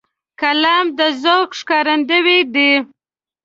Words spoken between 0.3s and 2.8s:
قلم د ذوق ښکارندوی دی